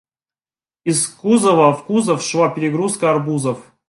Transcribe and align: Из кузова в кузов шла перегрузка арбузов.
Из 0.83 1.07
кузова 1.07 1.75
в 1.75 1.85
кузов 1.85 2.23
шла 2.23 2.49
перегрузка 2.49 3.11
арбузов. 3.11 3.71